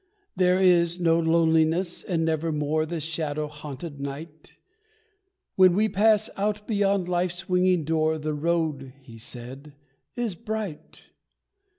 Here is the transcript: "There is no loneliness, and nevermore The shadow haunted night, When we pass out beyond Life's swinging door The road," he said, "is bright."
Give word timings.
"There 0.35 0.57
is 0.59 0.99
no 0.99 1.19
loneliness, 1.19 2.03
and 2.03 2.25
nevermore 2.25 2.87
The 2.87 2.99
shadow 2.99 3.45
haunted 3.47 3.99
night, 3.99 4.53
When 5.55 5.75
we 5.75 5.89
pass 5.89 6.27
out 6.37 6.67
beyond 6.67 7.07
Life's 7.07 7.35
swinging 7.35 7.83
door 7.83 8.17
The 8.17 8.33
road," 8.33 8.93
he 9.03 9.19
said, 9.19 9.75
"is 10.15 10.33
bright." 10.33 11.03